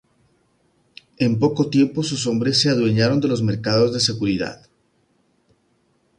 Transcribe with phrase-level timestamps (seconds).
[1.25, 4.67] En poco tiempo sus hombres se adueñaron de los mercados de seguridad.